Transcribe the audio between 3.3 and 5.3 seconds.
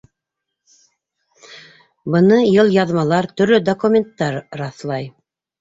төрлө документтар раҫлай.